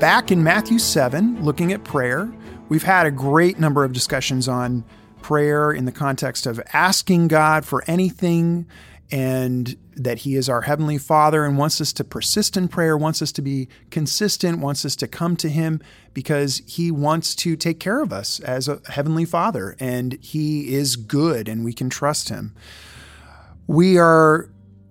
[0.00, 2.32] back in Matthew 7 looking at prayer.
[2.70, 4.82] We've had a great number of discussions on
[5.20, 8.66] prayer in the context of asking God for anything
[9.10, 13.20] and that He is our Heavenly Father and wants us to persist in prayer, wants
[13.20, 15.82] us to be consistent, wants us to come to Him
[16.14, 20.96] because He wants to take care of us as a Heavenly Father and He is
[20.96, 22.54] good and we can trust Him.
[23.66, 24.48] We are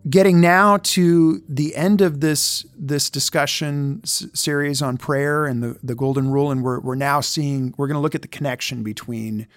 [0.08, 5.80] getting now to the end of this this discussion s- series on prayer and the,
[5.82, 8.84] the golden rule and we're, we're now seeing we're going to look at the connection
[8.84, 9.48] between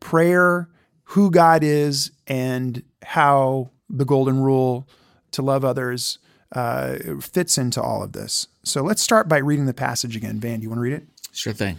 [0.00, 0.68] prayer
[1.04, 4.88] who god is and how the golden rule
[5.30, 6.18] to love others
[6.52, 10.60] uh, fits into all of this so let's start by reading the passage again van
[10.60, 11.78] do you want to read it Sure thing.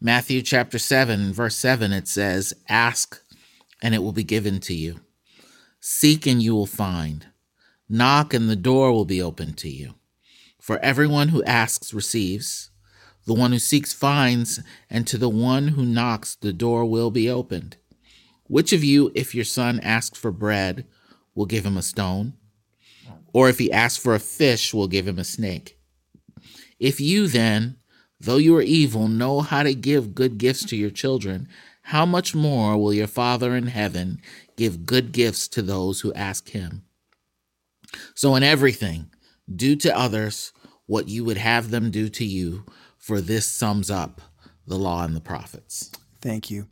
[0.00, 3.20] Matthew chapter 7, verse 7, it says, Ask,
[3.82, 5.00] and it will be given to you.
[5.80, 7.26] Seek, and you will find.
[7.88, 9.94] Knock, and the door will be opened to you.
[10.60, 12.70] For everyone who asks receives,
[13.24, 17.30] the one who seeks finds, and to the one who knocks, the door will be
[17.30, 17.76] opened.
[18.44, 20.86] Which of you, if your son asks for bread,
[21.34, 22.34] will give him a stone?
[23.32, 25.78] Or if he asks for a fish, will give him a snake?
[26.78, 27.76] If you then,
[28.20, 31.48] though you are evil, know how to give good gifts to your children,
[31.82, 34.20] how much more will your Father in heaven
[34.56, 36.82] give good gifts to those who ask him?
[38.14, 39.10] So, in everything,
[39.54, 40.52] do to others
[40.86, 42.64] what you would have them do to you,
[42.96, 44.20] for this sums up
[44.66, 45.90] the law and the prophets.
[46.20, 46.66] Thank you.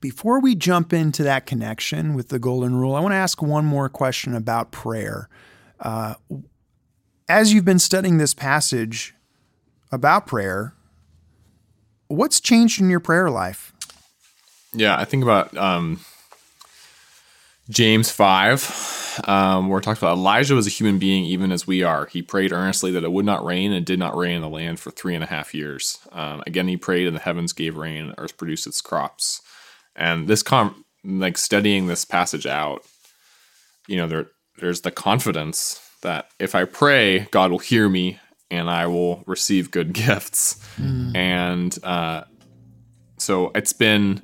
[0.00, 3.64] Before we jump into that connection with the golden rule, I want to ask one
[3.64, 5.28] more question about prayer.
[5.80, 6.14] Uh,
[7.28, 9.14] as you've been studying this passage
[9.90, 10.74] about prayer,
[12.06, 13.72] what's changed in your prayer life?
[14.72, 16.00] Yeah, I think about um,
[17.72, 21.82] James 5, um, where it talks about Elijah was a human being even as we
[21.82, 22.06] are.
[22.06, 24.78] He prayed earnestly that it would not rain and did not rain in the land
[24.78, 25.98] for three and a half years.
[26.12, 29.40] Um, again, he prayed and the heavens gave rain and earth produced its crops.
[29.96, 32.84] And this, com- like studying this passage out,
[33.86, 34.26] you know, there
[34.58, 38.18] there's the confidence that if I pray, God will hear me
[38.50, 40.56] and I will receive good gifts.
[41.16, 42.24] And uh,
[43.18, 44.20] so it's been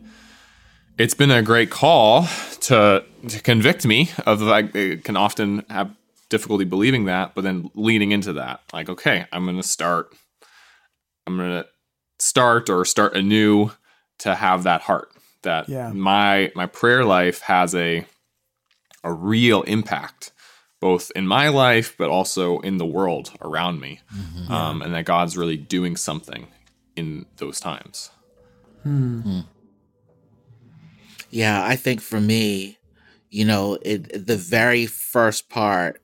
[0.99, 2.23] it's been a great call
[2.69, 5.91] to to convict me of like it can often have
[6.29, 10.15] difficulty believing that, but then leaning into that, like okay, I'm gonna start,
[11.27, 11.65] I'm gonna
[12.19, 13.71] start or start anew
[14.19, 15.11] to have that heart
[15.43, 15.93] that Yeah.
[15.93, 18.05] my my prayer life has a
[19.05, 20.33] a real impact
[20.81, 24.53] both in my life but also in the world around me mm-hmm.
[24.53, 26.49] um, and that god's really doing something
[26.97, 28.11] in those times
[28.83, 29.21] hmm.
[29.21, 29.41] Hmm.
[31.31, 32.79] Yeah, I think for me,
[33.31, 36.01] you know, it the very first part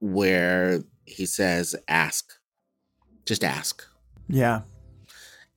[0.00, 2.32] where he says, ask,
[3.24, 3.84] just ask.
[4.28, 4.62] Yeah.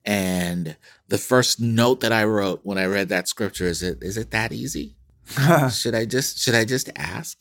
[0.06, 0.78] And
[1.10, 4.32] the first note that I wrote when I read that scripture is it is it
[4.32, 4.96] that easy?
[5.72, 7.38] should I just should I just ask?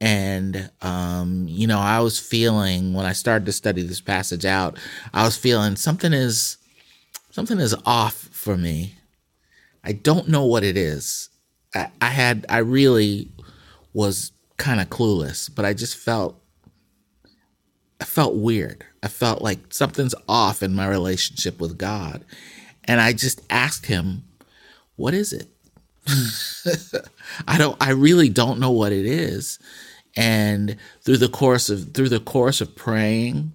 [0.00, 4.78] And um, you know, I was feeling when I started to study this passage out,
[5.14, 6.58] I was feeling something is
[7.30, 8.96] something is off for me.
[9.86, 11.28] I don't know what it is.
[11.74, 13.30] I, I had I really
[13.92, 16.42] was kind of clueless, but I just felt
[18.00, 18.84] I felt weird.
[19.02, 22.24] I felt like something's off in my relationship with God.
[22.84, 24.24] And I just asked him,
[24.96, 25.48] what is it?
[27.48, 29.58] I don't I really don't know what it is.
[30.16, 33.52] And through the course of through the course of praying,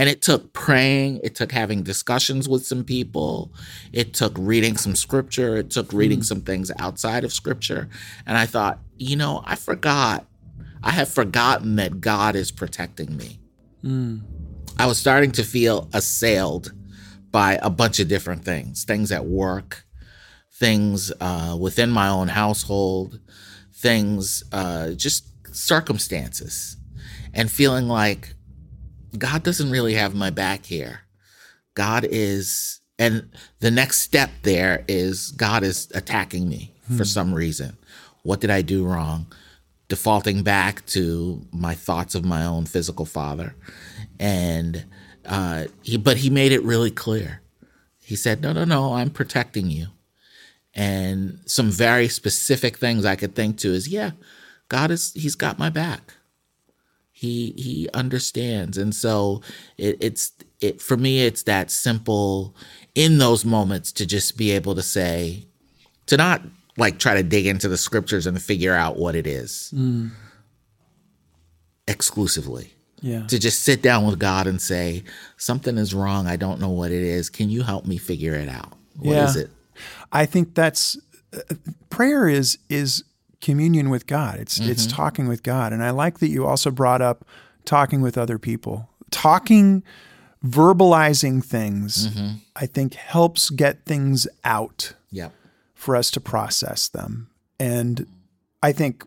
[0.00, 3.52] and it took praying, it took having discussions with some people,
[3.92, 7.86] it took reading some scripture, it took reading some things outside of scripture.
[8.26, 10.24] And I thought, you know, I forgot.
[10.82, 13.40] I have forgotten that God is protecting me.
[14.78, 16.72] I was starting to feel assailed
[17.30, 19.84] by a bunch of different things things at work,
[20.54, 23.20] things uh, within my own household,
[23.74, 26.78] things, uh, just circumstances,
[27.34, 28.34] and feeling like
[29.18, 31.00] God doesn't really have my back here.
[31.74, 33.30] God is, and
[33.60, 37.76] the next step there is God is attacking me for some reason.
[38.22, 39.26] What did I do wrong?
[39.88, 43.54] Defaulting back to my thoughts of my own physical father.
[44.18, 44.84] And
[45.26, 47.42] Uh, he, but he made it really clear.
[48.02, 49.88] He said, "No, no, no, I'm protecting you."
[50.74, 54.12] And some very specific things I could think to is, yeah,
[54.68, 56.14] God is He's got my back.
[57.20, 59.42] He He understands, and so
[59.76, 61.20] it, it's it for me.
[61.26, 62.56] It's that simple
[62.94, 65.44] in those moments to just be able to say,
[66.06, 66.40] to not
[66.78, 69.70] like try to dig into the scriptures and figure out what it is
[71.86, 72.72] exclusively
[73.02, 73.26] Yeah.
[73.26, 75.04] to just sit down with God and say,
[75.36, 76.26] something is wrong.
[76.26, 77.28] I don't know what it is.
[77.28, 78.72] Can you help me figure it out?
[78.96, 79.42] What is Yeah.
[79.42, 79.50] it?
[80.12, 80.96] I think that's
[81.36, 81.40] uh,
[81.90, 83.04] prayer is is
[83.40, 84.38] communion with God.
[84.38, 84.96] It's it's mm-hmm.
[84.96, 87.24] talking with God, and I like that you also brought up
[87.64, 88.88] talking with other people.
[89.10, 89.82] Talking,
[90.44, 92.36] verbalizing things, mm-hmm.
[92.54, 95.32] I think helps get things out Yep.
[95.74, 97.28] for us to process them.
[97.58, 98.06] And
[98.62, 99.04] I think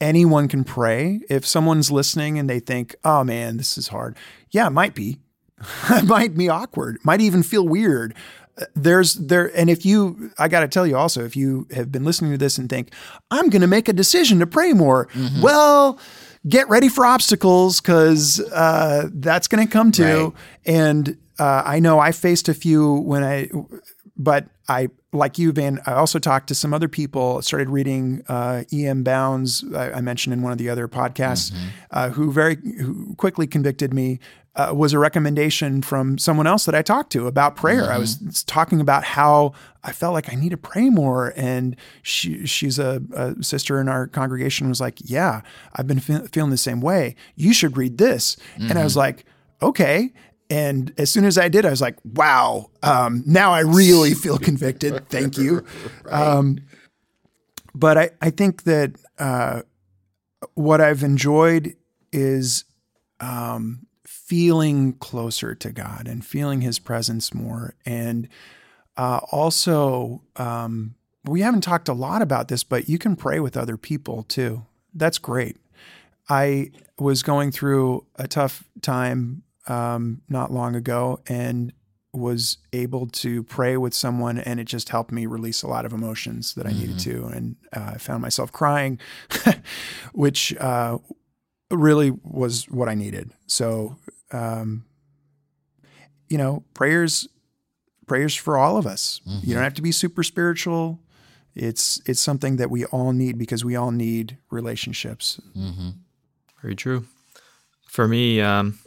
[0.00, 1.20] anyone can pray.
[1.28, 4.16] If someone's listening and they think, "Oh man, this is hard,"
[4.50, 5.18] yeah, it might be.
[5.90, 6.96] it might be awkward.
[6.96, 8.14] It might even feel weird.
[8.74, 12.04] There's there, and if you, I got to tell you also, if you have been
[12.04, 12.92] listening to this and think,
[13.30, 15.08] "I'm going to make a decision to pray more,"
[15.42, 15.98] well.
[16.48, 20.24] Get ready for obstacles because uh, that's going to come too.
[20.24, 20.32] Right.
[20.64, 23.50] And uh, I know I faced a few when I,
[24.16, 28.62] but I, like you, Van, I also talked to some other people, started reading uh,
[28.72, 29.02] E.M.
[29.02, 31.52] Bounds, I, I mentioned in one of the other podcasts,
[31.90, 34.20] uh, who very who quickly convicted me.
[34.56, 37.84] Uh, was a recommendation from someone else that I talked to about prayer.
[37.92, 39.52] I was talking about how
[39.84, 43.88] I felt like I need to pray more, and she she's a, a sister in
[43.88, 45.42] our congregation was like, "Yeah,
[45.76, 47.14] I've been fe- feeling the same way.
[47.36, 49.24] You should read this," and I was like,
[49.62, 50.12] "Okay."
[50.50, 54.36] And as soon as I did, I was like, wow, um, now I really feel
[54.50, 55.08] convicted.
[55.08, 55.64] Thank you.
[56.10, 56.58] Um,
[57.72, 59.62] but I, I think that uh,
[60.54, 61.76] what I've enjoyed
[62.12, 62.64] is
[63.20, 67.74] um, feeling closer to God and feeling his presence more.
[67.86, 68.28] And
[68.96, 73.56] uh, also, um, we haven't talked a lot about this, but you can pray with
[73.56, 74.66] other people too.
[74.92, 75.58] That's great.
[76.28, 81.72] I was going through a tough time um, not long ago and
[82.12, 85.92] was able to pray with someone, and it just helped me release a lot of
[85.92, 87.26] emotions that I needed to.
[87.26, 88.98] And uh, I found myself crying,
[90.12, 90.98] which uh,
[91.70, 93.30] really was what I needed.
[93.46, 93.96] So,
[94.32, 94.84] um,
[96.28, 97.28] you know, prayers,
[98.08, 99.20] prayers for all of us.
[99.24, 100.98] You don't have to be super spiritual.
[101.54, 105.40] It's it's something that we all need because we all need relationships.
[106.60, 107.06] Very true.
[107.86, 108.78] For me, um,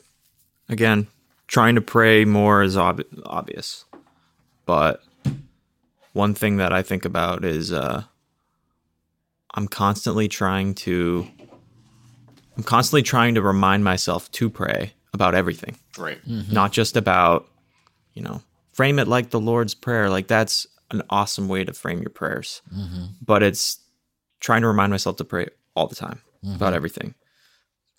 [0.70, 1.08] again,
[1.48, 3.86] trying to pray more is ob- obvious,
[4.66, 5.04] but
[6.14, 8.04] one thing that I think about is uh,
[9.54, 11.28] I'm constantly trying to
[12.56, 16.24] I'm constantly trying to remind myself to pray about everything, Right.
[16.28, 16.54] Mm-hmm.
[16.54, 17.48] not just about
[18.14, 18.42] you know
[18.74, 20.10] frame it like the Lord's prayer.
[20.10, 23.06] Like that's an awesome way to frame your prayers, mm-hmm.
[23.24, 23.80] but it's
[24.40, 26.76] trying to remind myself to pray all the time about mm-hmm.
[26.76, 27.16] everything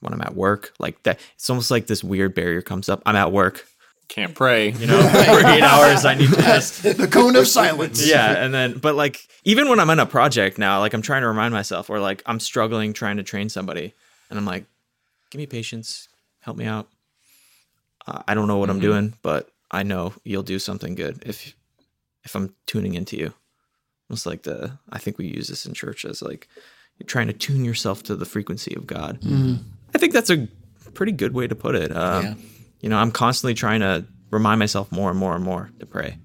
[0.04, 0.72] when I'm at work.
[0.78, 3.02] Like that, it's almost like this weird barrier comes up.
[3.06, 3.66] I'm at work,
[4.08, 4.70] Can't pray.
[4.70, 6.04] you know, for eight hours.
[6.04, 8.06] I need to just, the cone of silence.
[8.06, 8.32] yeah.
[8.44, 11.28] And then, but like, even when I'm in a project now, like I'm trying to
[11.28, 13.94] remind myself, or like I'm struggling trying to train somebody,
[14.30, 14.64] and I'm like,
[15.30, 16.08] give me patience,
[16.40, 16.88] help me out.
[18.06, 21.54] Uh, I don't know what I'm doing, but I know you'll do something good if
[22.24, 23.32] if I'm tuning into you.
[24.10, 26.46] It's like the I think we use this in church as like
[26.98, 29.18] you're trying to tune yourself to the frequency of God.
[29.94, 30.48] I think that's a
[30.94, 31.94] pretty good way to put it.
[31.96, 32.34] Um, Yeah.
[32.80, 36.18] You know, I'm constantly trying to remind myself more and more and more to pray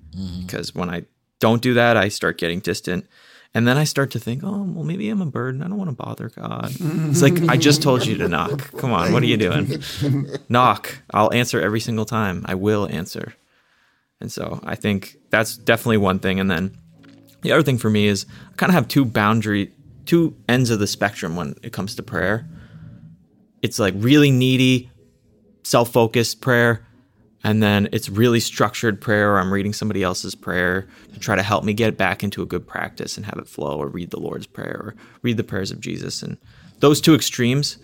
[0.46, 1.06] because when I
[1.40, 3.06] don't do that, I start getting distant.
[3.54, 5.64] And then I start to think, oh, well, maybe I'm a burden.
[5.64, 6.72] I don't want to bother God.
[6.80, 8.72] It's like, I just told you to knock.
[8.78, 9.82] Come on, what are you doing?
[10.50, 10.98] knock.
[11.12, 12.44] I'll answer every single time.
[12.46, 13.34] I will answer.
[14.22, 16.40] And so I think that's definitely one thing.
[16.40, 16.78] And then
[17.42, 19.74] the other thing for me is I kind of have two boundary,
[20.06, 22.48] two ends of the spectrum when it comes to prayer.
[23.62, 24.90] It's like really needy,
[25.64, 26.86] self focused prayer.
[27.42, 31.44] And then it's really structured prayer, or I'm reading somebody else's prayer to try to
[31.44, 34.20] help me get back into a good practice and have it flow, or read the
[34.20, 36.22] Lord's Prayer, or read the prayers of Jesus.
[36.22, 36.38] And
[36.80, 37.78] those two extremes,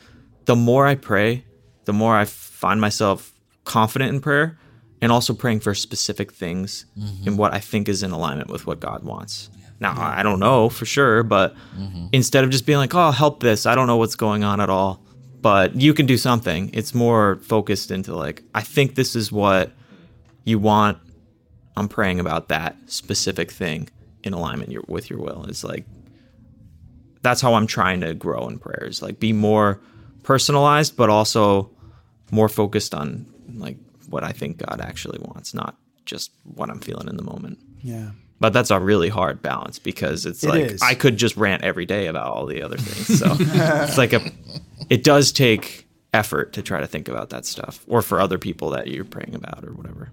[0.44, 1.46] the more I pray,
[1.86, 4.60] the more I find myself confident in prayer
[5.02, 7.28] and also praying for specific things mm-hmm.
[7.28, 9.50] in what I think is in alignment with what God wants.
[9.80, 12.08] Now, I don't know for sure, but mm-hmm.
[12.12, 14.70] instead of just being like, oh, help this, I don't know what's going on at
[14.70, 15.05] all,
[15.46, 19.72] but you can do something, it's more focused into like, I think this is what
[20.44, 20.98] you want.
[21.78, 23.88] I'm praying about that specific thing
[24.24, 25.46] in alignment your, with your will.
[25.48, 25.86] It's like,
[27.22, 29.80] that's how I'm trying to grow in prayers, like be more
[30.24, 31.70] personalized, but also
[32.32, 33.78] more focused on like
[34.10, 37.60] what I think God actually wants, not just what I'm feeling in the moment.
[37.84, 38.14] Yeah.
[38.40, 40.82] But that's a really hard balance because it's It like is.
[40.82, 43.20] I could just rant every day about all the other things.
[43.20, 44.22] So it's like a
[44.90, 48.70] it does take effort to try to think about that stuff or for other people
[48.72, 50.12] that you're praying about or whatever.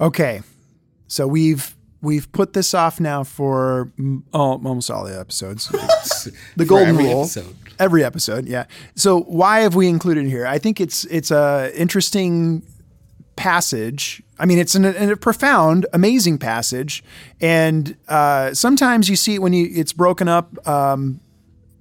[0.00, 0.42] Okay.
[1.06, 3.90] So we've we've put this off now for
[4.32, 5.68] all, oh, almost all the episodes.
[6.56, 7.22] the golden every rule.
[7.22, 7.56] episode.
[7.78, 8.64] Every episode, yeah.
[8.94, 10.46] So why have we included it here?
[10.46, 12.62] I think it's it's a interesting
[13.36, 14.22] passage.
[14.38, 17.02] I mean, it's an, a profound, amazing passage,
[17.40, 21.20] and uh, sometimes you see it when you it's broken up um,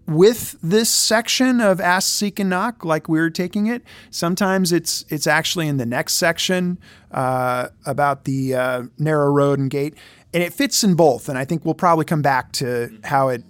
[0.07, 3.83] with this section of ask, seek, and knock, like we are taking it.
[4.09, 6.79] Sometimes it's it's actually in the next section
[7.11, 9.95] uh, about the uh, narrow road and gate,
[10.33, 11.29] and it fits in both.
[11.29, 13.43] And I think we'll probably come back to how it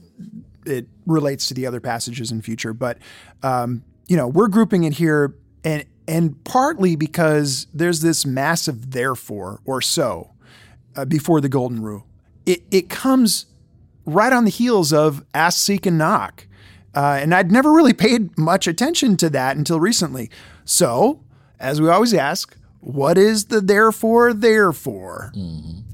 [0.65, 2.73] it relates to the other passages in future.
[2.73, 2.97] But
[3.43, 9.59] um, you know, we're grouping it here, and and partly because there's this massive therefore
[9.65, 10.31] or so
[10.95, 12.05] uh, before the golden rule.
[12.45, 13.47] It it comes
[14.05, 16.47] right on the heels of ask, seek, and knock.
[16.95, 20.31] Uh, and I'd never really paid much attention to that until recently.
[20.65, 21.21] So,
[21.59, 25.31] as we always ask, what is the therefore, therefore?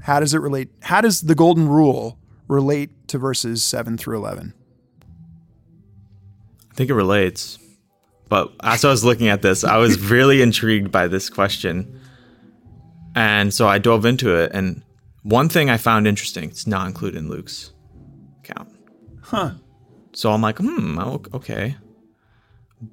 [0.02, 0.70] How does it relate?
[0.82, 2.18] How does the golden rule
[2.48, 4.54] relate to verses 7 through 11?
[6.70, 7.58] I think it relates.
[8.28, 12.00] But as I was looking at this, I was really intrigued by this question.
[13.14, 14.50] And so I dove into it.
[14.54, 14.82] And
[15.22, 17.72] one thing I found interesting, it's not included in Luke's
[18.42, 18.70] account.
[19.22, 19.52] Huh.
[20.12, 20.98] So I'm like, hmm,
[21.34, 21.76] okay.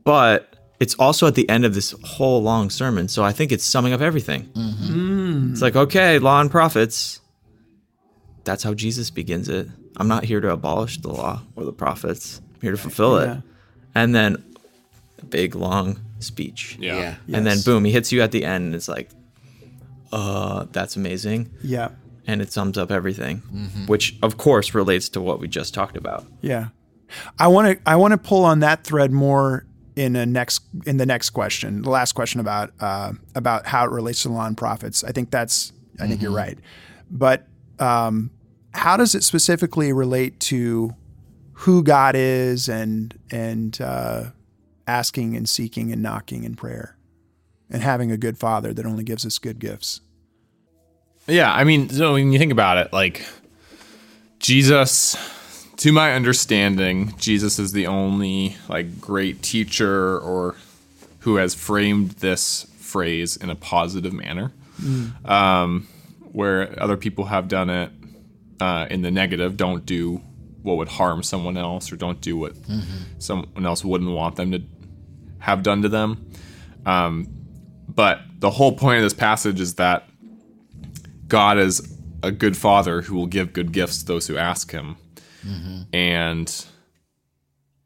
[0.03, 3.07] But it's also at the end of this whole long sermon.
[3.07, 4.50] So I think it's summing up everything.
[5.51, 7.19] It's like, okay, law and prophets.
[8.43, 9.67] That's how Jesus begins it.
[9.97, 12.41] I'm not here to abolish the law or the prophets.
[12.55, 13.38] I'm here to fulfill Yeah.
[13.38, 13.43] it.
[13.93, 14.43] And then
[15.22, 16.78] a big long speech.
[16.80, 17.16] Yeah.
[17.28, 17.38] Yeah.
[17.38, 19.10] And then boom, he hits you at the end and it's like,
[20.12, 21.51] uh, that's amazing.
[21.63, 21.90] Yeah.
[22.28, 23.38] And it sums up everything,
[23.88, 26.25] which of course relates to what we just talked about.
[26.42, 26.68] Yeah.
[27.40, 30.98] I want to I want to pull on that thread more in a next in
[30.98, 34.46] the next question, the last question about uh, about how it relates to the law
[34.46, 35.04] and prophets.
[35.04, 36.58] I think that's I think you're right,
[37.10, 37.48] but
[37.80, 38.32] um,
[38.74, 40.96] how does it specifically relate to
[41.54, 44.25] who God is and and uh,
[44.91, 46.98] asking and seeking and knocking in prayer
[47.69, 50.01] and having a good Father that only gives us good gifts?
[51.27, 53.25] Yeah, I mean, so when you think about it, like
[54.39, 55.15] Jesus,
[55.77, 60.55] to my understanding, Jesus is the only like great teacher or
[61.19, 64.51] who has framed this phrase in a positive manner,
[65.24, 65.88] um,
[66.31, 67.91] where other people have done it
[68.60, 69.55] uh, in the negative.
[69.55, 70.21] Don't do
[70.63, 72.53] what would harm someone else, or don't do what
[73.19, 74.62] someone else wouldn't want them to
[75.41, 76.25] have done to them.
[76.86, 77.27] Um,
[77.88, 80.07] but the whole point of this passage is that
[81.27, 84.95] God is a good father who will give good gifts to those who ask him.
[85.93, 86.65] And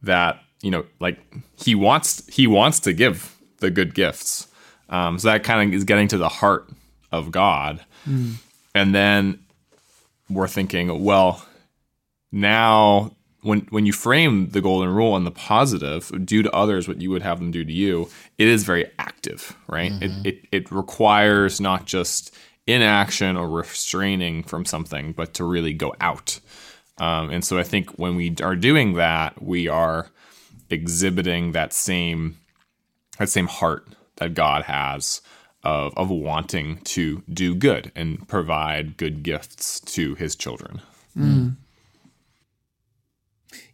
[0.04, 1.20] that, you know, like
[1.58, 4.48] he wants he wants to give the good gifts.
[4.90, 6.70] Um, so that kind of is getting to the heart
[7.12, 7.84] of God.
[8.76, 9.40] And then
[10.30, 11.46] we're thinking, well,
[12.32, 13.15] now
[13.46, 17.12] when when you frame the golden rule in the positive, do to others what you
[17.12, 18.10] would have them do to you,
[18.40, 19.92] it is very active, right?
[20.02, 22.36] It, it it requires not just
[22.66, 26.40] inaction or restraining from something, but to really go out.
[26.98, 30.10] Um, and so I think when we are doing that, we are
[30.72, 32.38] exhibiting that same
[33.20, 35.22] that same heart that God has
[35.64, 40.82] of of wanting to do good and provide good gifts to His children.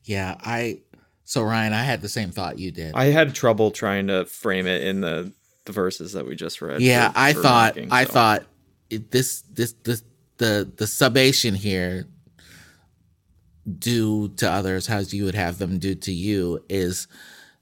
[0.04, 0.82] Yeah, I.
[1.24, 2.94] So Ryan, I had the same thought you did.
[2.96, 5.32] I had trouble trying to frame it in the,
[5.66, 6.82] the verses that we just read.
[6.82, 7.76] yeah, for- I for thought.
[7.76, 8.12] knocking, I so.
[8.12, 8.44] thought
[8.90, 10.04] this this this
[10.38, 12.08] the the summation here.
[13.78, 17.08] Do to others as you would have them do to you is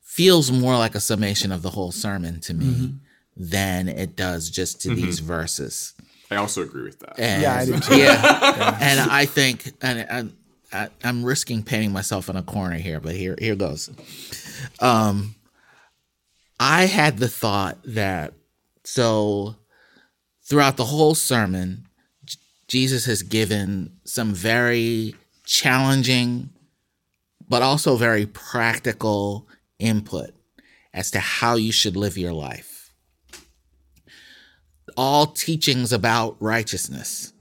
[0.09, 2.97] feels more like a summation of the whole sermon to me mm-hmm.
[3.35, 5.05] than it does just to mm-hmm.
[5.05, 5.93] these verses.
[6.31, 7.19] I also agree with that.
[7.19, 7.97] And, Yeah, I do too.
[7.97, 8.77] yeah.
[8.81, 10.33] and I think, and, and
[10.71, 13.89] I, I'm risking painting myself in a corner here, but here, here goes.
[14.79, 15.35] Um,
[16.59, 18.33] I had the thought that
[18.83, 19.55] so
[20.43, 21.87] throughout the whole sermon,
[22.25, 26.49] J- Jesus has given some very challenging,
[27.47, 29.47] but also very practical
[29.79, 30.31] input
[30.93, 32.91] as to how you should live your life.
[34.97, 37.31] All teachings about righteousness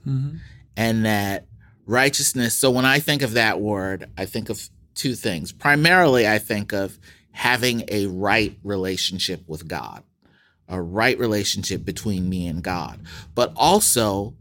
[0.77, 1.45] and that
[1.89, 2.53] righteousness.
[2.55, 5.51] So when I think of that word, I think of two things.
[5.51, 6.99] Primarily, I think of
[7.31, 10.03] having a right relationship with God,
[10.67, 12.99] a right relationship between me and God.
[13.33, 14.35] But also,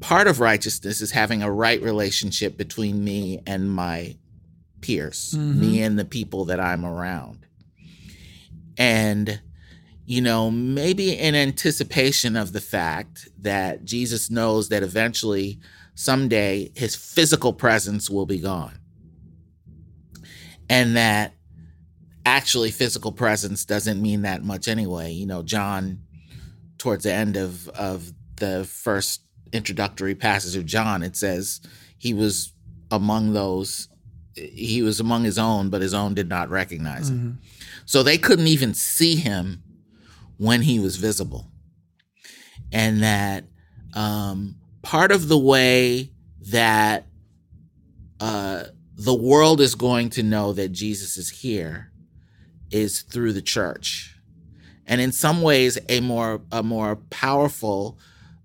[0.00, 4.16] part of righteousness is having a right relationship between me and my
[4.80, 5.60] peers, Mm-hmm.
[5.60, 7.46] me and the people that I'm around.
[8.76, 9.40] And,
[10.06, 15.58] you know, maybe in anticipation of the fact that Jesus knows that eventually,
[15.94, 18.78] someday, his physical presence will be gone.
[20.68, 21.34] And that
[22.26, 25.12] actually physical presence doesn't mean that much anyway.
[25.12, 26.00] You know, John,
[26.78, 29.22] towards the end of, of the first
[29.52, 31.60] introductory passage of John, it says
[31.98, 32.52] he was
[32.90, 33.88] among those,
[34.34, 37.40] he was among his own, but his own did not recognize him.
[37.84, 39.62] So they couldn't even see him
[40.38, 41.50] when he was visible.
[42.72, 43.44] And that
[43.94, 46.12] um, part of the way
[46.50, 47.06] that
[48.20, 48.64] uh,
[48.94, 51.90] the world is going to know that Jesus is here
[52.70, 54.16] is through the church.
[54.86, 57.98] And in some ways, a more a more powerful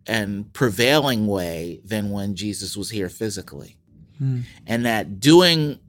[0.08, 3.78] and prevailing way than when Jesus was here physically.
[4.66, 5.80] And that doing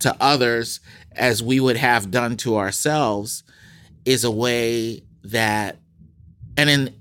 [0.00, 0.80] to others
[1.12, 3.42] as we would have done to ourselves
[4.04, 5.78] is a way that
[6.56, 6.94] and in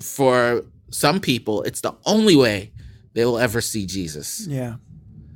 [0.00, 2.72] for some people it's the only way
[3.14, 4.76] they will ever see Jesus Yeah.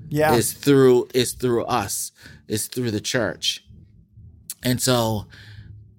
[0.08, 0.34] Yeah.
[0.34, 2.12] is through is through us
[2.48, 3.64] is through the church
[4.62, 5.26] and so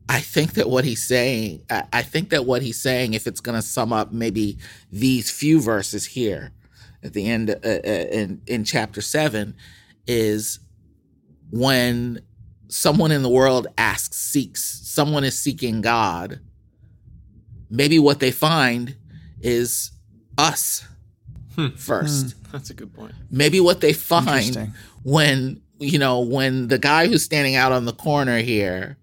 [0.07, 3.41] i think that what he's saying i I think that what he's saying if it's
[3.41, 4.57] going to sum up maybe
[4.91, 6.51] these few verses here
[7.03, 9.55] at the end uh, uh, in in chapter 7
[10.07, 10.59] is
[11.49, 12.21] when
[12.67, 16.39] someone in the world asks seeks someone is seeking god
[17.69, 18.95] maybe what they find
[19.45, 19.91] is
[20.37, 20.85] us
[21.55, 21.69] hmm.
[21.69, 22.33] first.
[22.33, 22.51] Hmm.
[22.51, 23.13] That's a good point.
[23.29, 24.73] maybe what they find
[25.03, 28.97] when you know when the guy who's standing out on the corner here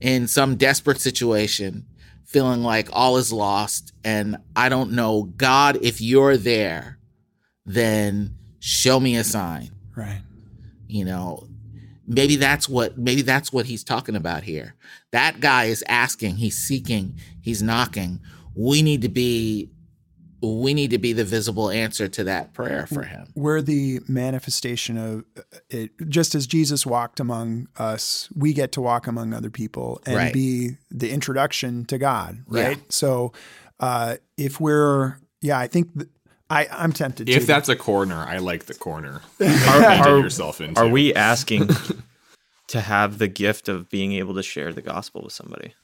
[0.00, 1.86] in some desperate situation
[2.24, 6.98] feeling like all is lost and i don't know god if you're there
[7.66, 9.70] then show me a sign.
[9.94, 10.22] Right.
[10.88, 11.46] you know
[12.06, 14.74] maybe that's what maybe that's what he's talking about here.
[15.12, 18.20] That guy is asking he's seeking he's knocking.
[18.54, 19.70] We need to be
[20.44, 24.96] we need to be the visible answer to that prayer for him We're the manifestation
[24.98, 25.24] of
[25.70, 25.90] it.
[26.08, 30.32] Just as Jesus walked among us, we get to walk among other people and Right.
[30.32, 32.62] be the introduction to God, Yeah.
[32.68, 32.92] right?
[32.92, 33.32] So,
[33.80, 36.08] uh, if we're, yeah, I think th-
[36.50, 37.46] I, I'm tempted to If to.
[37.46, 39.22] that's a corner, I like the corner.
[39.40, 40.80] Are, are, yourself into.
[40.80, 41.68] are we asking
[42.68, 45.74] to have the gift of being able to share the gospel with somebody?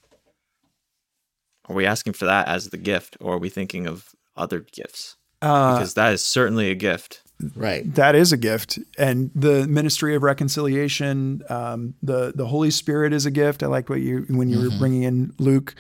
[1.69, 5.17] Are we asking for that as the gift, or are we thinking of other gifts?
[5.43, 7.23] Uh, Because that is certainly a gift.
[7.57, 13.13] right that is a gift, and the ministry of reconciliation, um, the the Holy Spirit
[13.13, 13.63] is a gift.
[13.63, 15.75] I like what you when you were bringing in Luke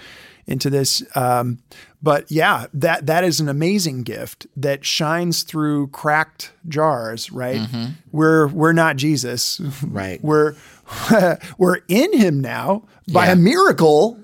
[0.46, 1.02] into this.
[1.14, 1.58] Um,
[2.02, 7.30] but yeah, that that is an amazing gift that shines through cracked jars.
[7.30, 7.60] Right?
[8.10, 9.60] We're we're not Jesus.
[9.84, 10.18] Right.
[10.24, 10.54] We're
[11.58, 13.32] we're in Him now by Yeah.
[13.32, 14.18] a miracle.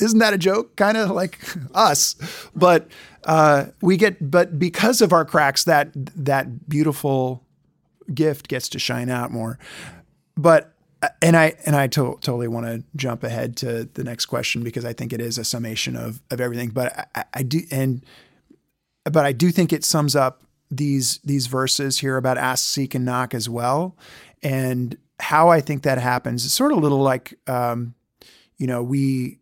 [0.00, 0.76] Isn't that a joke?
[0.76, 1.40] Kind of like
[1.74, 2.14] us,
[2.54, 2.86] but
[3.24, 4.30] uh, we get.
[4.30, 7.44] But because of our cracks, that that beautiful
[8.12, 9.58] gift gets to shine out more.
[10.36, 10.74] But
[11.22, 14.84] and I and I to- totally want to jump ahead to the next question because
[14.84, 16.70] I think it is a summation of of everything.
[16.70, 18.04] But I, I, I do and
[19.04, 23.04] but I do think it sums up these these verses here about ask, seek, and
[23.04, 23.96] knock as well,
[24.42, 26.44] and how I think that happens.
[26.44, 27.94] It's sort of a little like um,
[28.58, 29.38] you know we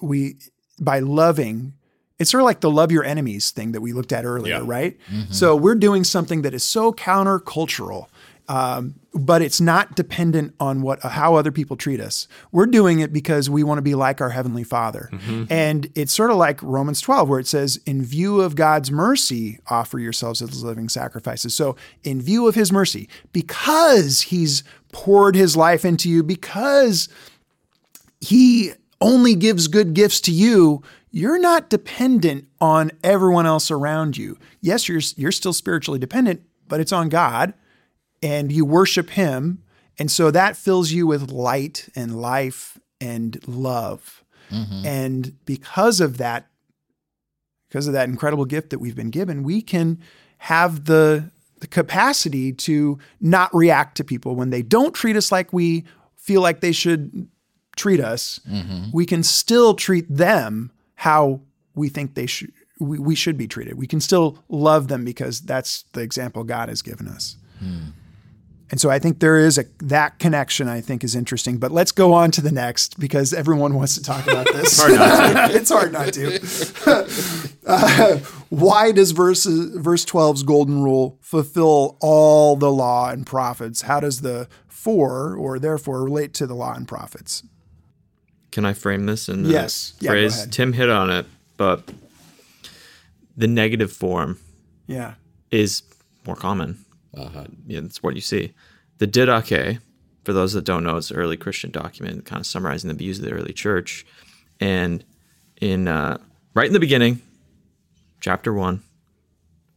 [0.00, 0.36] we
[0.80, 1.74] by loving.
[2.22, 4.62] It's sort of like the love your enemies thing that we looked at earlier, Yeah.
[4.64, 4.96] right?
[5.30, 8.06] So we're doing something that is so countercultural,
[8.48, 12.26] um, but it's not dependent on what how other people treat us.
[12.50, 15.10] We're doing it because we want to be like our heavenly Father,
[15.50, 19.58] and it's sort of like Romans twelve, where it says, "In view of God's mercy,
[19.68, 25.56] offer yourselves as living sacrifices." So, in view of His mercy, because He's poured His
[25.56, 27.08] life into you, because
[28.20, 30.80] he only gives good gifts to you,
[31.12, 34.38] you're not dependent on everyone else around you.
[34.60, 37.54] Yes, you're you're still spiritually dependent, but it's on God
[38.22, 39.62] and you worship him.
[39.98, 44.24] And so that fills you with light and life and love.
[44.50, 44.86] Mm-hmm.
[44.86, 46.48] And because of that
[47.68, 49.98] because of that incredible gift that we've been given, we can
[50.38, 55.52] have the the capacity to not react to people when they don't treat us like
[55.52, 55.84] we
[56.16, 57.28] feel like they should
[57.76, 58.40] treat us.
[58.50, 58.90] Mm-hmm.
[58.92, 60.72] We can still treat them
[61.02, 61.40] how
[61.74, 63.76] we think they should we, we should be treated.
[63.76, 67.36] We can still love them because that's the example God has given us.
[68.70, 71.58] And so I think there is a that connection I think is interesting.
[71.58, 74.80] But let's go on to the next because everyone wants to talk about this.
[74.80, 77.50] hard not it's hard not to.
[77.66, 83.82] uh, why does verse verse 12's golden rule fulfill all the law and prophets?
[83.82, 87.42] How does the for or therefore relate to the law and prophets?
[88.52, 89.94] Can I frame this in the Yes.
[89.98, 90.36] Yeah, phrase?
[90.36, 90.52] ahead.
[90.52, 91.90] Tim hit on it, but
[93.36, 94.38] the negative form
[94.86, 95.14] Yeah.
[95.50, 95.82] is
[96.26, 96.84] more common.
[97.16, 98.52] Uh, yeah, that's what you see.
[98.98, 99.80] The Didache,
[100.24, 103.18] for those that don't know, it's an early Christian document, kind of summarizing the views
[103.18, 104.06] of the early church.
[104.60, 105.04] And
[105.60, 106.18] in uh,
[106.54, 107.20] right in the beginning,
[108.20, 108.82] chapter one,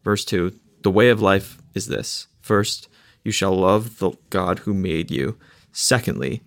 [0.04, 2.88] verse two, the way of life is this: first,
[3.24, 5.38] you shall love the God who made you.
[5.72, 6.42] Secondly,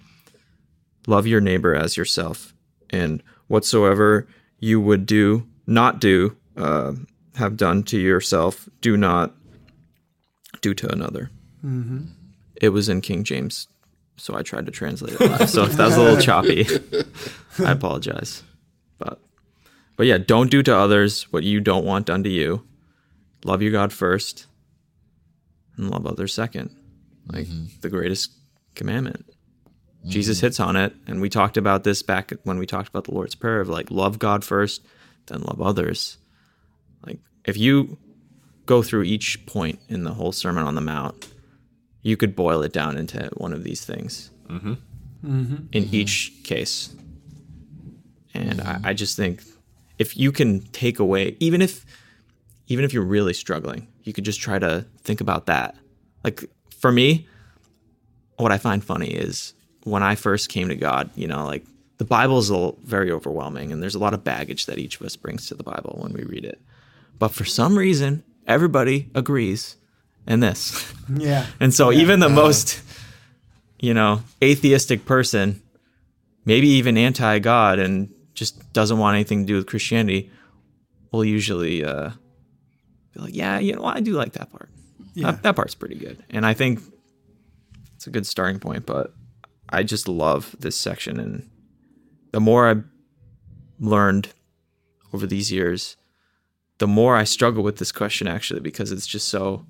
[1.09, 2.55] love your neighbor as yourself,
[2.90, 4.29] and whatsoever
[4.61, 6.92] you would do, not do, uh,
[7.37, 9.35] have done to yourself, do not
[10.61, 11.31] do to another.
[12.61, 13.68] It was in King James,
[14.16, 15.21] so I tried to translate it.
[15.21, 15.49] live.
[15.51, 16.66] so if that was a little choppy,
[17.64, 18.42] I apologize.
[18.99, 19.21] But
[19.97, 22.64] but yeah, don't do to others what you don't want done to you.
[23.44, 24.47] Love your God first,
[25.77, 26.75] and love others second.
[27.33, 27.47] Like
[27.81, 28.33] the greatest
[28.75, 29.25] commandment.
[30.06, 30.46] Jesus mm-hmm.
[30.46, 33.34] hits on it, and we talked about this back when we talked about the Lord's
[33.34, 34.84] Prayer of like love God first,
[35.26, 36.18] then love others.
[37.04, 37.98] Like if you
[38.66, 41.32] go through each point in the whole Sermon on the Mount,
[42.02, 44.74] you could boil it down into one of these things mm-hmm.
[45.24, 45.56] Mm-hmm.
[45.72, 46.94] in each case.
[48.34, 49.42] And I, I just think
[49.98, 51.84] if you can take away, even if
[52.68, 55.74] even if you're really struggling, you could just try to think about that.
[56.22, 56.44] Like
[56.78, 57.26] for me,
[58.37, 59.54] what I find funny is
[59.88, 61.64] when I first came to God, you know, like
[61.98, 65.07] the Bible is a- very overwhelming and there's a lot of baggage that each of
[65.07, 66.61] us brings to the Bible when we read it.
[67.18, 69.77] But for some reason, everybody agrees
[70.27, 70.92] in this.
[71.16, 71.46] Yeah.
[71.61, 72.83] And so even the most,
[73.81, 75.62] you know, atheistic person,
[76.44, 80.31] maybe even anti-God and just doesn't want anything to do with Christianity,
[81.11, 82.11] will usually uh,
[83.14, 84.68] be like, yeah, you know, I do like that part.
[85.16, 86.22] That, that part's pretty good.
[86.29, 86.81] And I think
[87.96, 89.14] it's a good starting point, but
[89.70, 91.20] I just love this section.
[91.20, 91.48] And
[92.33, 92.85] the more I've
[93.78, 94.28] learned
[95.12, 95.96] over these years,
[96.78, 99.66] the more I struggle with this question actually, because it's just so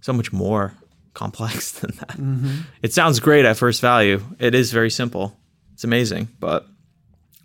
[0.00, 0.74] so much more
[1.14, 2.10] complex than that.
[2.10, 2.60] Mm-hmm.
[2.82, 4.22] It sounds great at first value.
[4.38, 5.36] It is very simple.
[5.74, 6.66] It's amazing, but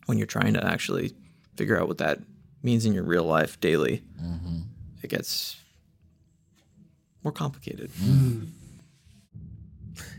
[0.05, 1.13] when you're trying to actually
[1.55, 2.19] figure out what that
[2.63, 4.59] means in your real life daily, mm-hmm.
[5.01, 5.57] it gets
[7.23, 7.89] more complicated.
[7.91, 8.45] Mm-hmm.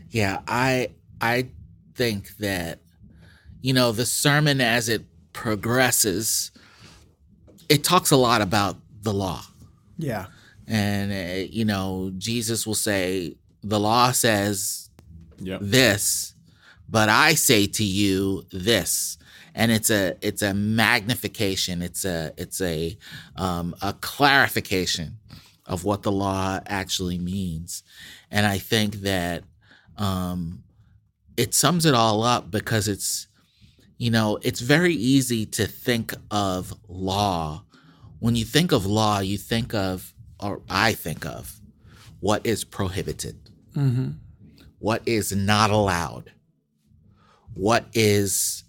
[0.09, 0.91] Yeah, I
[1.23, 1.49] I
[1.95, 2.79] think that
[3.61, 6.51] you know the sermon as it progresses,
[7.69, 9.41] it talks a lot about the law,
[9.97, 10.25] Yeah.
[10.67, 14.89] and uh, you know Jesus will say the law says
[15.39, 15.59] Yep.
[15.61, 16.33] this,
[16.89, 19.17] but I say to you this.
[19.55, 21.83] And it's a it's a magnification.
[21.83, 22.97] It's a it's a
[23.35, 25.19] um, a clarification
[25.67, 27.83] of what the law actually means.
[28.31, 29.43] And I think that
[29.97, 30.63] um,
[31.37, 33.27] it sums it all up because it's
[33.97, 37.63] you know it's very easy to think of law.
[38.19, 41.59] When you think of law, you think of or I think of
[42.19, 43.43] what is prohibited
[43.75, 44.11] mm-hmm.
[44.79, 46.31] what is not allowed,
[47.53, 48.63] what is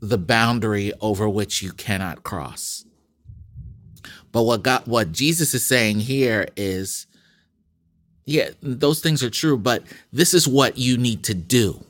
[0.00, 2.84] the boundary over which you cannot cross.
[4.30, 7.06] But what God, what Jesus is saying here is,
[8.28, 11.82] yeah, those things are true, but this is what you need to do.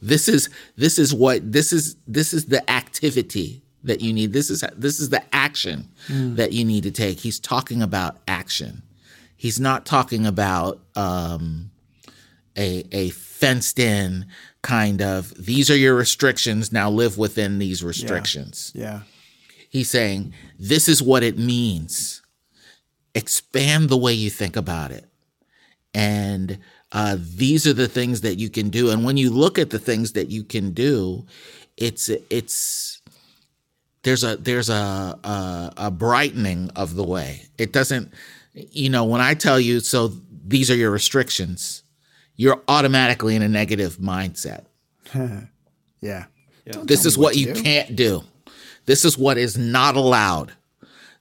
[0.00, 4.32] This is this is what this is this is the activity that you need.
[4.32, 7.20] This is this is the action that you need to take.
[7.20, 8.82] He's talking about action.
[9.36, 11.70] He's not talking about um,
[12.56, 14.26] a a fenced in
[14.62, 19.00] kind of these are your restrictions now live within these restrictions Yeah.
[19.68, 22.22] he's saying this is what it means
[23.14, 25.04] expand the way you think about it
[25.94, 26.58] and
[26.92, 29.78] uh, these are the things that you can do and when you look at the
[29.78, 31.24] things that you can do
[31.76, 33.00] it's it's
[34.02, 38.12] there's a there's a, a a brightening of the way it doesn't
[38.52, 40.12] you know when i tell you so
[40.46, 41.82] these are your restrictions
[42.36, 44.64] you're automatically in a negative mindset
[46.66, 46.82] Yeah.
[46.82, 48.22] this is what, you can't do.
[48.86, 50.52] This is what is not allowed.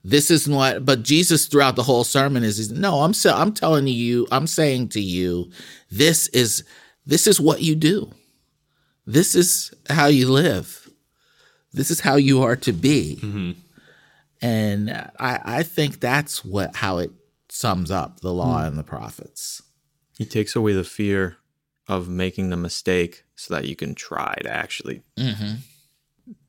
[0.03, 0.85] This is what.
[0.85, 3.01] But Jesus, throughout the whole sermon, is, is no.
[3.01, 4.27] I'm sa- I'm telling you.
[4.31, 5.49] I'm saying to you,
[5.89, 6.63] this is
[7.05, 8.11] this is what you do.
[9.05, 10.89] This is how you live.
[11.71, 13.55] This is how you are to be.
[14.41, 17.11] And I I think that's what how it
[17.49, 19.61] sums up the law and the prophets.
[20.17, 21.37] He takes away the fear
[21.87, 25.55] of making the mistake so that you can try to actually Mm-hmm.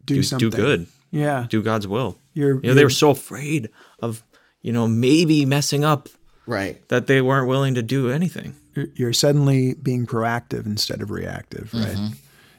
[0.05, 0.51] Do, do, something.
[0.51, 1.47] do good, Yeah.
[1.49, 2.19] do God's will.
[2.35, 4.23] You're, You know, they were so afraid of,
[4.63, 6.09] you know, maybe messing up
[6.47, 6.87] Right.
[6.89, 8.55] that they weren't willing to do anything.
[8.77, 11.97] you're- you're suddenly being proactive instead of reactive, right?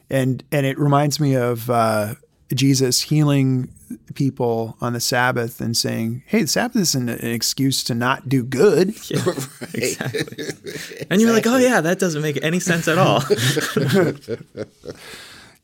[0.09, 2.15] And and it reminds me of uh,
[2.53, 3.67] Jesus healing
[4.13, 8.43] people on the Sabbath and saying, "Hey, the Sabbath isn't an excuse to not do
[8.43, 8.89] good."
[9.73, 11.05] Exactly.
[11.09, 13.21] And you're like, oh yeah, that doesn't make any sense at all.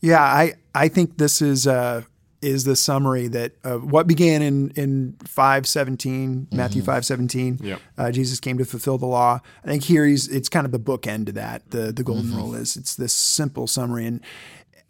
[0.01, 2.01] Yeah, I I think this is uh,
[2.41, 7.59] is the summary that uh, what began in in five seventeen Matthew five seventeen.
[7.61, 7.81] Yep.
[7.97, 9.39] Uh, Jesus came to fulfill the law.
[9.63, 11.69] I think here he's it's kind of the bookend to that.
[11.71, 14.21] The the golden rule is it's this simple summary and.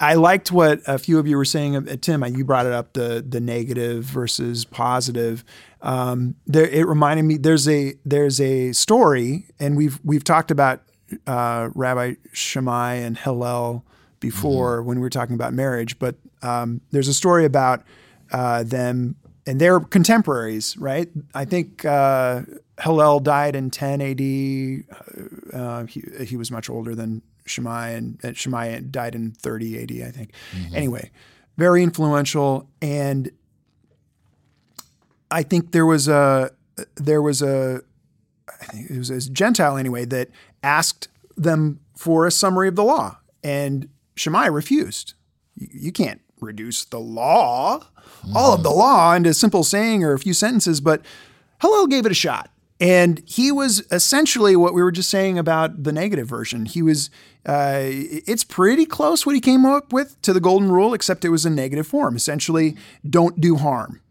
[0.03, 2.25] I liked what a few of you were saying, uh, Tim.
[2.25, 5.43] You brought it up the the negative versus positive.
[5.83, 7.37] Um, there, it reminded me.
[7.37, 10.81] There's a there's a story, and we've we've talked about
[11.27, 13.85] uh, Rabbi Shammai and Hillel
[14.19, 17.83] before when we were talking about marriage, but um, there's a story about
[18.31, 21.09] uh, them and they're contemporaries, right?
[21.33, 22.43] I think uh,
[22.79, 25.53] Hillel died in 10 AD.
[25.53, 30.07] Uh, he, he was much older than Shammai, and, and Shammai died in 30 AD,
[30.07, 30.31] I think.
[30.75, 31.11] Anyway,
[31.57, 33.31] very influential, and
[35.29, 36.51] I think there was a
[36.95, 37.81] there was a
[38.47, 40.29] I think it was a Gentile anyway that
[40.63, 45.13] asked them for a summary of the law, and Shammai refused.
[45.55, 47.85] You, you can't reduce the law,
[48.35, 51.01] all of the law, into a simple saying or a few sentences, but
[51.61, 52.49] Hillel gave it a shot.
[52.79, 56.65] And he was essentially what we were just saying about the negative version.
[56.65, 57.11] He was,
[57.45, 61.29] uh, it's pretty close what he came up with to the golden rule, except it
[61.29, 62.15] was a negative form.
[62.15, 62.75] Essentially,
[63.07, 64.01] don't do harm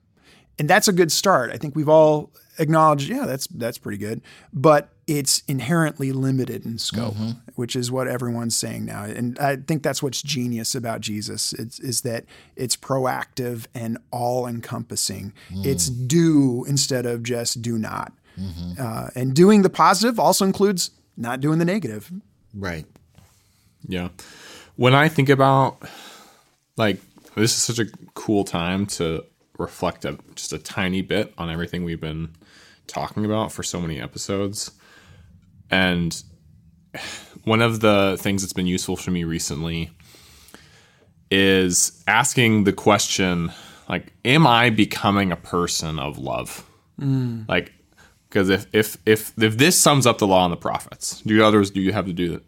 [0.61, 1.51] and that's a good start.
[1.51, 4.21] I think we've all acknowledged, yeah, that's that's pretty good,
[4.53, 7.31] but it's inherently limited in scope, mm-hmm.
[7.57, 9.03] which is what everyone's saying now.
[9.03, 14.47] And I think that's what's genius about Jesus it's, is that it's proactive and all
[14.47, 15.33] encompassing.
[15.51, 15.67] Mm.
[15.67, 18.13] It's do instead of just do not.
[18.39, 18.81] Mm-hmm.
[18.81, 22.13] Uh, and doing the positive also includes not doing the negative.
[22.55, 22.87] Right.
[23.89, 24.11] Yeah.
[24.77, 25.83] When I think about
[26.77, 27.01] like
[27.35, 29.25] this is such a cool time to
[29.59, 32.31] reflect a, just a tiny bit on everything we've been
[32.87, 34.71] talking about for so many episodes.
[35.71, 36.23] And
[37.45, 39.91] one of the things that's been useful for me recently
[41.31, 43.53] is asking the question
[43.89, 46.69] like am I becoming a person of love?
[47.01, 47.49] Mm.
[47.49, 47.73] Like
[48.29, 51.71] because if, if if if this sums up the law and the prophets, do others
[51.71, 52.41] do you have to do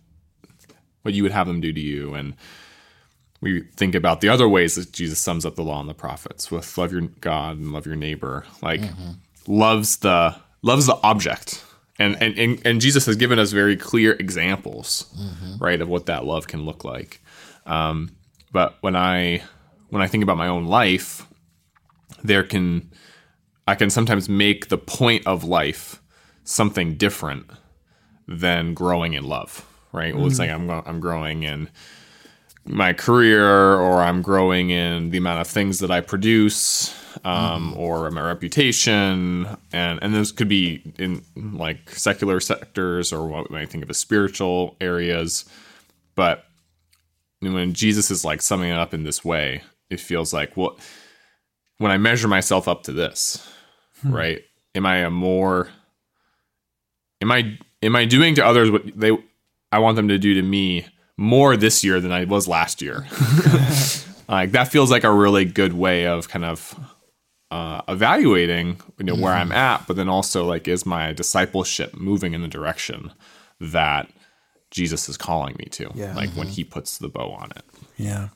[1.03, 2.15] what you would have them do to you.
[2.15, 2.35] And
[3.41, 6.51] we think about the other ways that Jesus sums up the law and the prophets
[6.51, 8.47] with love your God and love your neighbor.
[8.63, 9.13] Like mm-hmm.
[9.47, 11.65] loves the loves the object.
[11.99, 15.07] And, and, and, and Jesus has given us very clear examples,
[15.61, 17.21] right, of what that love can look like.
[17.67, 18.17] Um,
[18.51, 19.43] but when I
[19.91, 21.27] when I think about my own life,
[22.25, 22.91] there can
[23.69, 26.01] I can sometimes make the point of life
[26.45, 27.51] something different
[28.27, 30.15] than growing in love, right?
[30.17, 31.69] Well, it's like I'm I'm growing in
[32.65, 36.95] my career, or I'm growing in the amount of things that I produce,
[37.25, 43.51] um, or my reputation, and and those could be in like secular sectors or what
[43.51, 45.45] we might think of as spiritual areas,
[46.15, 46.45] but
[47.41, 50.77] when Jesus is like summing it up in this way, it feels like well,
[51.79, 53.47] when I measure myself up to this,
[54.05, 54.43] right?
[54.75, 55.69] Am I a more
[57.21, 59.17] am I am I doing to others what they
[59.71, 63.07] I want them to do to me more this year than I was last year?
[64.29, 66.79] like that feels like a really good way of kind of
[67.53, 72.33] uh, evaluating you know where I'm at, but then also like is my discipleship moving
[72.33, 73.13] in the direction
[73.61, 74.09] that
[74.71, 75.91] Jesus is calling me to?
[75.95, 76.15] Yeah.
[76.15, 77.63] Like when He puts the bow on it.
[77.99, 78.29] Yeah.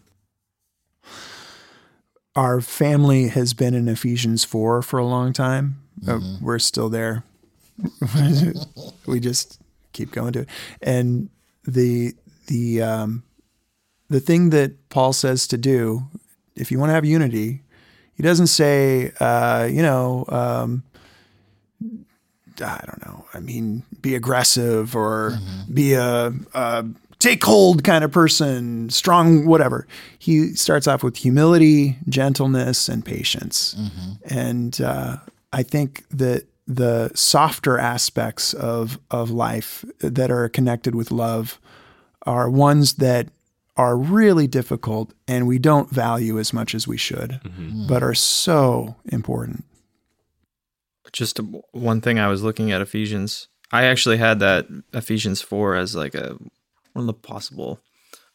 [2.34, 5.80] Our family has been in Ephesians 4 for a long time.
[6.06, 7.24] Uh, we're still there.
[9.06, 9.58] we just
[9.94, 10.48] keep going to it.
[10.82, 11.30] And
[11.64, 12.12] the
[12.48, 13.22] the um,
[14.10, 16.02] the thing that Paul says to do,
[16.54, 17.62] if you want to have unity,
[18.16, 20.82] he doesn't say, uh, you know, um,
[22.60, 23.26] I don't know.
[23.34, 25.38] I mean, be aggressive or
[25.72, 26.86] be a, a
[27.18, 29.86] take hold kind of person, strong, whatever.
[30.18, 33.76] He starts off with humility, gentleness, and patience.
[34.24, 35.18] And uh,
[35.52, 41.60] I think that the softer aspects of of life that are connected with love
[42.22, 43.28] are ones that
[43.76, 47.40] are really difficult and we don't value as much as we should,
[47.88, 49.64] but are so important.
[51.12, 51.38] Just
[51.72, 56.14] one thing I was looking at Ephesians I actually had that Ephesians 4 as like
[56.14, 56.36] a
[56.92, 57.80] one of the possible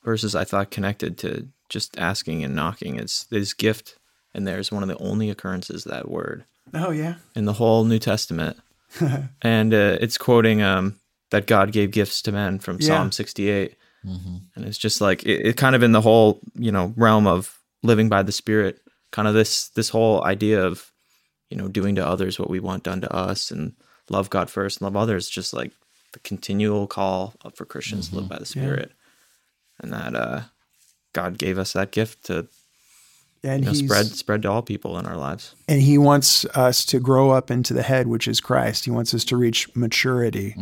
[0.04, 2.98] verses I thought connected to just asking and knocking.
[2.98, 3.98] It's this gift,
[4.34, 7.16] and there's one of the only occurrences that word Oh yeah.
[7.34, 8.58] in the whole New Testament.
[9.42, 11.00] and uh, it's quoting um,
[11.30, 12.88] that God gave gifts to men from Yeah.
[12.88, 13.76] Psalm 68.
[14.56, 17.60] And it's just like it, it kind of in the whole, you know, realm of
[17.84, 18.80] living by the Spirit,
[19.12, 20.92] kind of this this whole idea of,
[21.50, 23.74] you know, doing to others what we want done to us and
[24.10, 25.72] love God first and love others, just like
[26.14, 28.92] the continual call for Christians to live by the Spirit.
[29.80, 30.42] And that uh
[31.14, 32.48] God gave us that gift to
[33.44, 35.56] And you know, spread spread to all people in our lives.
[35.68, 38.86] and he wants us to grow up into the head, which is Christ.
[38.86, 40.56] He wants us to reach maturity.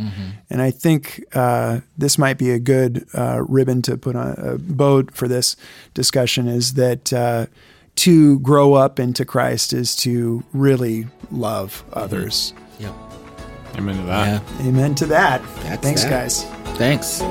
[0.49, 4.57] And I think uh, this might be a good uh, ribbon to put on a
[4.57, 5.57] bow for this
[5.93, 7.47] discussion is that uh,
[7.95, 12.53] to grow up into Christ is to really love others.
[12.79, 12.93] Yep.
[13.75, 14.41] Amen to that.
[14.61, 14.67] Yeah.
[14.67, 15.41] Amen to that.
[15.63, 16.09] That's Thanks, that.
[16.09, 16.43] guys.
[16.77, 17.21] Thanks.